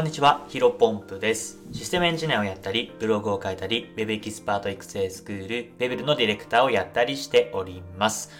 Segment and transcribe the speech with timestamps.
[0.00, 1.58] こんにちは、ヒロポンプです。
[1.72, 8.30] システムエンジニアをやったり、ブログを書いたり、Web エキスパート育成スクール、ベベルのディレクターをやったりしております。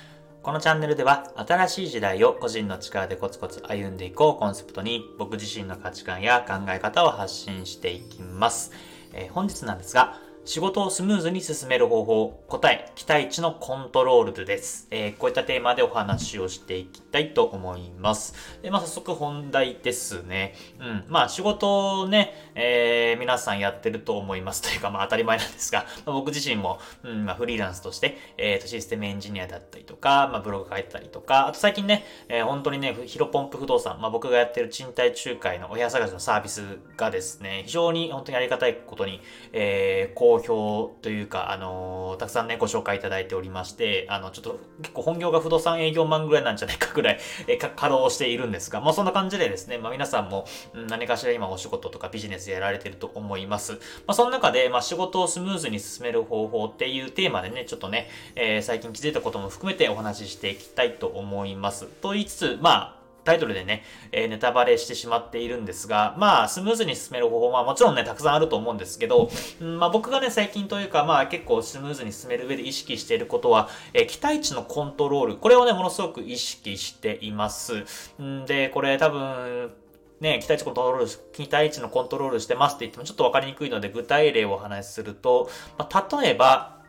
[0.43, 8.73] このチャンネルでは、新しい時代を個人の力でコツコツ歩んでいこうをコンセプトに、僕自身の価値観や考え方を発信していきます。
[9.13, 14.89] えー本日なんですが、仕事をスムーズに進める方法、答え、期待値のコントロールです。
[14.91, 18.35] えーこういったテーマでお話をしていきたいと思います。
[18.63, 20.55] で、まあ、早速本題ですね。
[20.79, 21.05] うん。
[21.09, 36.63] まあ、仕事をね、えー皆さんやってると思いますというか、まあ、当たり前なんですが、まあ僕自身も、うん、まあ、フリーランスとして、えーと、システムエンジニアだったりとか、まあ、ブログ書いてたりとか、あと最近ね、えー本当にね、ヒロポンプ不動産、まあ、僕がやってる賃貸仲介のお部屋探しのサービス
[36.97, 39.21] がですね、非常に本当にありがたいことに、
[39.53, 53.73] えー好評というか、あのーたくさんね、ご紹介いただいておりまして、あの、ちょっと結構本業が不動産営業マンぐらいなんじゃないかぐらい、 えか稼働しているんですが、まあそんな感じでですね、まあ皆さんも、うん何かしら今お仕事とかビジネスやられてると思います。
[53.73, 53.79] ま
[54.09, 61.87] あその中で、まあ仕事をスムーズに進める方法っていうテーマでね、ちょっとね、えー最近気づいたことも含めてお話ししていきたいと思います。
[61.87, 77.85] と言いつつ、まあ、タイトルでね、えーネタバレしてしまっているんですが、まあ、スムーズに進める方法はもちろんね、たくさんあると思うんですけど、うんまあ僕がね、最近というか、まあ結構スムーズに進める上で意識していることは、えー期待値のコントロール、これをね、ものすごく意識しています。
[78.21, 79.73] んで、これ多分、
[80.21, 85.49] ね、期待値コントロール、期待値のコントロールしてますって言ってもちょっとわかりにくいので具体例をお話しすると、
[85.79, 86.80] まあ、例えば、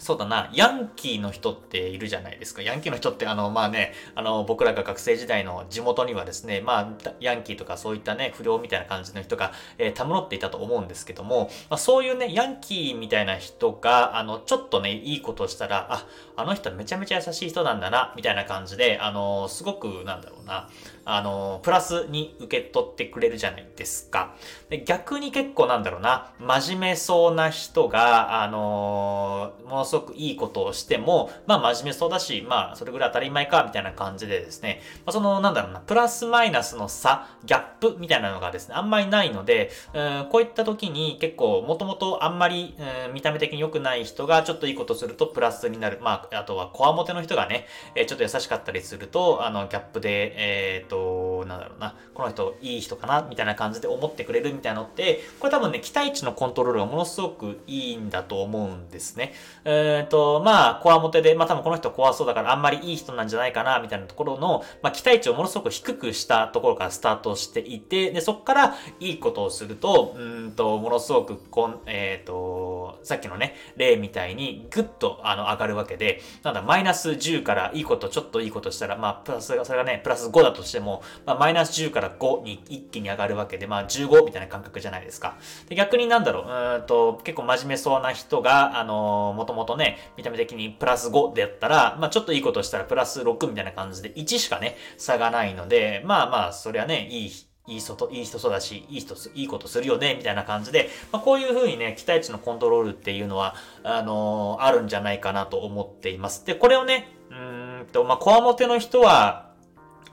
[0.00, 2.62] そうだな、ヤンキーの人っているじゃないですか。
[2.62, 20.70] ヤンキーの人って、あの、まあね、あの、僕らが学生時代の地元にはですね、まあ、ヤンキーとかそういったね、不良みたいな感じの人が、えー、たむろっていたと思うんですけども、まあ、そういうね、ヤンキーみたいな人が、あの、ちょっとね、いいことをしたら、あ、あの人めちゃめちゃ優しい人なんだな、みたいな感じで、あの、すごく、なんだろうな、
[21.14, 24.34] あの、プラスに受け取ってくれるじゃないですか。
[24.68, 45.98] で逆に結構なんだろうな、真面目そうな人が、あのものすごくいいことをしても、まあ真面目そうだし、まあそれぐらい当たり前か、みたいな感じでですね、まあ、そのなんだろうな、プラスマイナスの差、ギャップみたいなのがですね、あんまりないので、うんこういった時に結構もともとあんまり、うん見た目的に良くない人がちょっといいことするとプラスになる。
[46.00, 51.29] まあ、あとはコアモテの人がね、えちょっと優しかったりすると、あの、ギャップで、えっ、と、Oh.
[51.46, 59.34] なんだろうな、この人いい人かな、みたいな感じで思ってくれるみたいなのって、これ多分ね、期待値のコントロールがものすごくいいんだと思うんですね。
[59.64, 85.36] えっ、と、まあ、コアモテで、まあ多分この人怖そうだからあんまりいい人なんじゃないかな、みたいなところの、まあ期待値をものすごく低くしたところからスタートしていて、で、そこからいいことをすると、うんと、ものすごくこん、えっ、と、さっきのね、例みたいにぐっとあの上がるわけで、なんだ、マイナス10からいいこと、ちょっといいことしたら、まあ、プラス、それがね、プラス5だとしても、まあ、マイナス10から5に一気に上がるわけで、まあ、15みたいな感覚じゃないですか。
[85.68, 97.32] で、逆になんだろう、うーんと、結構真面目そうな人が、あのー、もともとね、見た目的にプラス5でやったら、まあ、ちょっといいことしたらプラス6みたいな感じで1しかね、差がないので、まあまあ、そりゃね、いい、
[97.68, 103.54] いい人と、いい人そうだし、いい人、いいことするよね、みたいな感じで、まあ、こういう風にね、期待値のコントロールっていうのは、
[103.84, 106.44] あのーあるんじゃないかなと思っています。
[106.44, 109.49] で、これをね、うんと、まあ、コアモテの人は、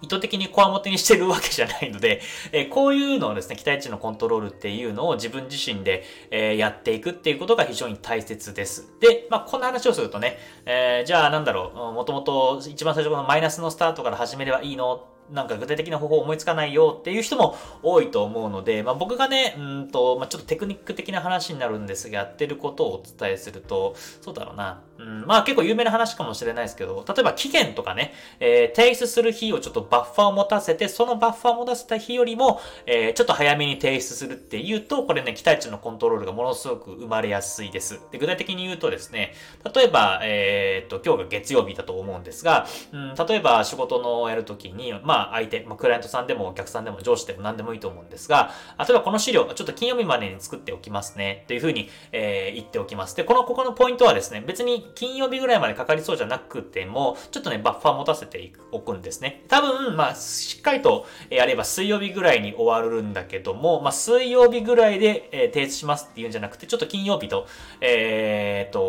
[0.02, 2.22] 意図的にコアモテにしてるわけじゃないので、
[2.52, 8.94] えーこういうのをですね、期待値のコントロールっていうのを自分自身で、えーやっていくっていうことが非常に大切です。
[9.00, 24.82] で、まあ、こんな話をするとね、えーじゃあなんだろう、もともと一番最初このマイナスのスタートから始めればいいのなんか具体的な方法思いつかないよっていう人も多いと思うので、まあ、僕がね、うんと、まあ、ちょっとテクニック的な話になるんですが、やってることをお伝えすると、そうだろうな。
[25.00, 38.00] うん、まあ結構有名な話かもしれないですけど、例えば期限とかね、えー提出する日をちょっとバッファーを持たせて、そのバッファーを持たせた日よりも、えーちょっと早めに提出するっていうと、これね、期待値のコントロールがものすごく生まれやすいです。
[38.12, 39.34] で、具体的に言うとですね、
[39.76, 53.16] 例えば、えーっと、今日が月曜日だと思うんですが、うん、例えば仕事のやるときに、まあまあ相手、まあクライアントさんでもお客さんでも上司でも何でもいいと思うんですが、例えばこの資料、ちょっと金曜日までに作っておきますね、っていうふうに、えー言っておきます。
[53.16, 59.43] で、この、ここのポイントはですね、別に金曜日ぐらいまでかかりそうじゃなくても、ちょっとね、バッファー持たせておくんですね。
[59.47, 67.47] 多分、まあ、しっかりとやれば水曜日ぐらいに終わるんだけども、まあ、水曜日ぐらいで、えー提出しますっていうんじゃなくて、ちょっと金曜日と、
[67.81, 68.79] えー、と、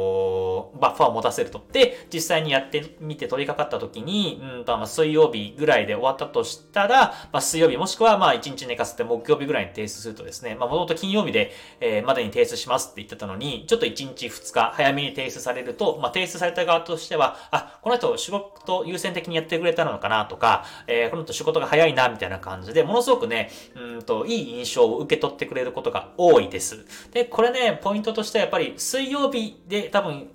[0.80, 1.64] バッファーを持たせると。
[1.72, 26.84] で、実際にやってみて取り掛かった時に、うんと、まあ、水曜日ぐらいで終わったとしたら、まあ、水曜日もしくはまあ1日寝かせて木曜日ぐらいに提出するとですね、まあもともと金曜日で、えー、までに提出しますって言ってたのに、ちょっと1日2日早めに提出されると、まあ提出された側としては、あ、この人仕事優先的にやってくれたのかなとか、えー、この人仕事が早いなみたいな感じで、ものすごくね、うんと、いい印象を受け取ってくれることが多いです。
[27.12, 30.28] で、これね、ポイントとしてはやっぱり水曜日で多分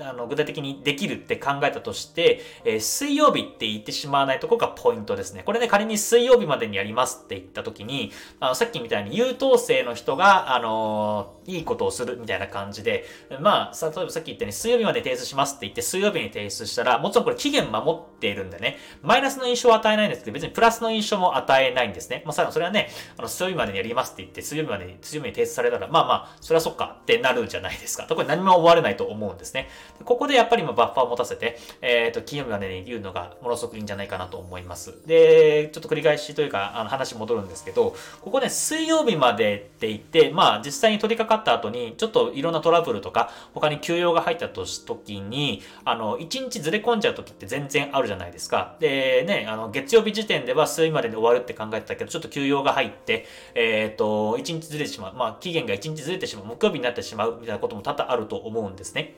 [0.00, 5.42] あの具体的にできるって考えたとして、えー、水曜日って言ってしまわないとこがポイントですね。
[5.44, 13.04] これね、仮に水曜日までにやりますって言った時に、あのさっきみたいに優等生の人が、あのー、いいことをするみたいな感じで、
[13.40, 22.22] まあ、例えばさっき言ったように水曜日まで提出しますって言って水曜日に提出したら、もちろんこれ期限守っているんでね、マイナスの印象を与えないんですけど、別にプラスの印象も与えないんですね。
[22.24, 28.04] まあ、さらにそれはね、あの、水曜日までにやりますって言って、水曜日までに、水曜日に提出されたら、まあまあ、それはそっかってなるじゃないですか。
[28.04, 29.68] 特に何も思われないと思うんですね。
[30.04, 35.06] ここでやっぱり今バッファーを持たせて、えっ、ー、と、金曜日までに言うのがものすごくいいんじゃないかなと思います。
[35.06, 48.76] で、ちょっと繰り返しというか、あの話戻るんですけど、ここね、水曜日までって言って、まあ実際に取り掛かった後に、ちょっといろんなトラブルとか、他に休養が入ったとし、時に、あの、1日ずれ込んじゃう時って全然あるじゃないですか。
[48.80, 55.14] で、ね、あの、月曜日時点では水曜日までに終わるって考えてたけど、ちょっと休養が入って、えっ、ー、と、1日ずれてしまう。
[55.14, 56.46] まあ、期限が1日ずれてしまう。
[56.46, 59.14] 木曜日になってしまうみたいなことも多々あると思うんですね。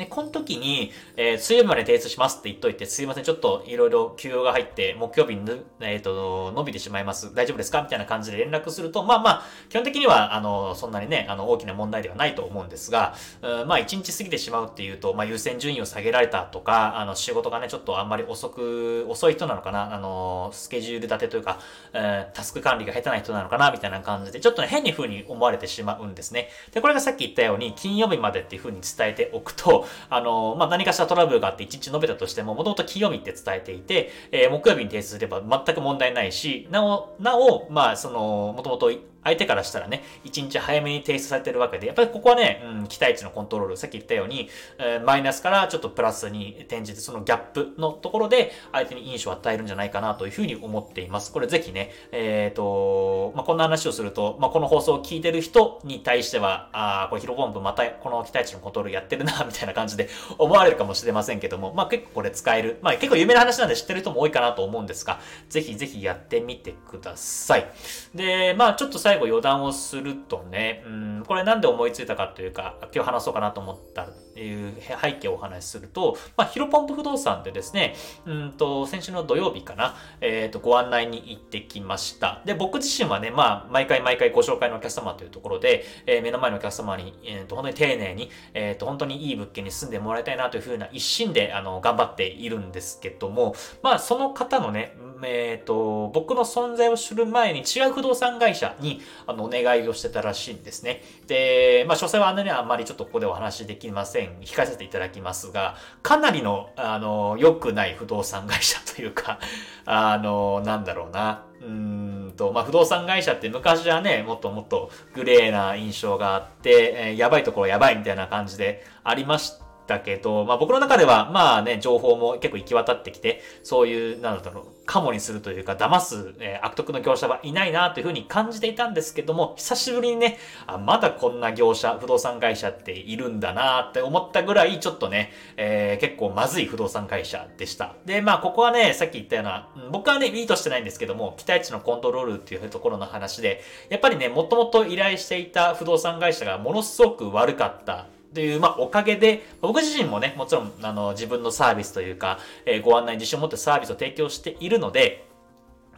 [0.00, 5.42] で、この時に、えー、水曜日まで提出しますって言っといて、すいません、ちょっといろいろ休養が入って、木曜日に、
[5.80, 7.34] えっ、ー、と、伸びてしまいます。
[7.34, 7.82] 大丈夫ですか？
[7.82, 21.60] みたいな感じで連絡すると、まあまあ、基本的には、あの、そんなにね、あの、大きな問題ではないと思うんですが、うん、まあ、1日過ぎてしまうっていうと、まあ、優先順位を下げられたとか、あの、仕事がね、ちょっとあんまり遅く、遅い人なのかな、あの、スケジュール立てというか、
[21.92, 26.48] えー、タスク管理が下手な人なのかな、みたいな感じで、ちょっとね、変に風に思われてしまうんですね。
[26.72, 38.90] で、これがさっき言ったように、金曜日までっていう風に伝えておくと、あの、まあ、何かしらトラブルがあって1日述べたとしても、もともと金曜日って伝えていて、えー、木曜日に提出すれば全く問題ないし、なお、なお、まあ、その、もともと
[39.24, 51.32] 相手からしたらね、1日早めに提出されてるわけで、やっぱりここはね、うん、期待値のコントロール、さっき言ったように、えー、マイナスからちょっとプラスに転じて、そのギャップのところで、相手に印象を与えるんじゃないかなというふうに思っています。
[51.32, 60.08] これぜひね、えっ、ー、と、まあ、こんな話をすると、まあ、この放送を聞いてる人に対しては、ああ、これヒロポンプまたこの期待値のコントロールやってるな、 みたいな感じで
[60.38, 62.78] 思われるかもしれませんけども、まあ、結構これ使える。
[62.82, 67.66] まあ、結構有名な話なんで知ってる人も多いかなと思うんですが、ぜひぜひやってみてください。
[68.14, 74.72] で、まあ、ちょっと最最後余談をするとね、うん、これなんで思いついたかというか、今日話そうかなと思ったっていう
[75.02, 82.40] 背景をお話しすると、まあ、ヒロポンプ不動産でですね、うんと、先週の土曜日かな、えっ、ー、と、ご案内に行ってきました。
[82.44, 101.02] で、僕自身はね、まあ、毎回毎回ご紹介のお客様というところで、えー、目の前のお客様に、えっ、ー、と、本当に丁寧に、えっ、と、本当にいい物件に住んでもらいたいなというふうな一心で、あの、頑張っているんですけども、まあ、その方のね、えっ、と、僕の存在を知る前に違う不動産会社に、あの、お願いをしてたらしいんですね。
[101.26, 104.38] で、まあ、詳細はあんなにはあんまりちょっとここでお話しできません。
[104.40, 109.38] 控えさせていただきますが、かなりの、あの、良くない不動産会社というか、
[109.86, 111.44] あの、なんだろうな。
[111.60, 119.69] うーんと、まあ、不動産会社って昔はね、もっともっとグレーな印象があって、えー、やばいところやばいみたいな感じでありました。
[119.90, 137.94] だけど、まあ僕の中では、まあね、情報も結構行き渡ってきて、そういう、なんだろう、カモにするというか、騙す、えー、悪徳の業者はいないなというふうに感じていたんですけども、久しぶりにね、あまだこんな業者、不動産会社っているんだなって思ったぐらい、ちょっとね、えー、結構まずい不動産会社でした。
[138.06, 155.26] で、まあここはね、さっき言ったような、僕はね、いいとしてないんですけども、期待値のコントロールっていうところの話で、やっぱりね、もともと依頼していた不動産会社がものすごく悪かったという、まあ、おかげで、僕自身もね、もちろん、あの、自分のサービスというか、えー、ご案内自信を持ってサービスを提供しているので、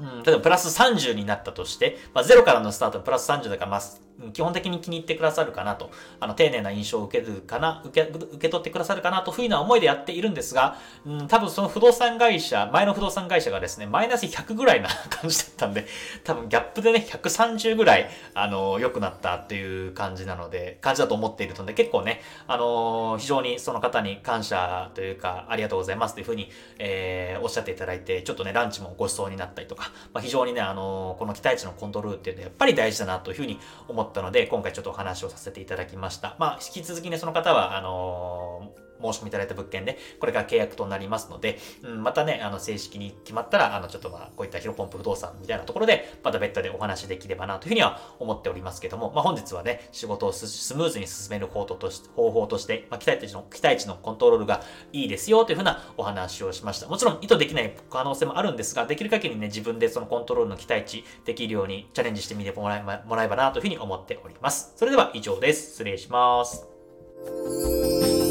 [0.00, 3.82] うん、例えばプラス30になったとして、まあ、0からのスタートプラス30だから、まあ、
[4.32, 15.86] 基本的に気に入ってくださるかなと、あの、丁寧な印象を受けるかな、受け、受け取ってくださるかなというふうな思いでやっているんですが、うん、多分その不動産会社、前の不動産会社がですね、マイナス100ぐらいな感じだったんで、
[16.24, 36.36] 多分ギャップでね、130ぐらい、あの、良くなったっていう感じなので、感じだと思っているので、結構ね、あの、非常にその方に感謝というか、ありがとうございますというふうに、えー、おっしゃっていただいて、ちょっとね、ランチもご馳走になったりとか、まあ、非常にね、あの、この期待値のコントロールっていうのはやっぱり大事だなというふうに思ってたので、今回ちょっとお話をさせていただきました。
[36.38, 56.88] まあ、引き続きね、その方は、あのー申し込みいただいた物件で、これから契約となりますので、うん、またね、あの、正式に決まったら、あの、ちょっとまあ、こういったヒロポンプ不動産みたいなところで、また別途でお話できればなというふうには思っておりますけども、まあ、本日はね、仕事をスムーズに進める方法として、方法として、まあ、期待値の、期待値のコントロールがいいですよというふうなお話をしました。
[56.88, 64.72] もちろん意図できない可能性もあるんですが、できる限りね、自分でそのコントロールの期待値できるようにチャレンジしてみてもらえばもらえばなというふうに思っております。
[64.76, 65.72] それでは以上です。
[65.72, 68.21] 失礼します。